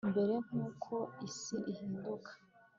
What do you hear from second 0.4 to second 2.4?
nkuko isi ihinduka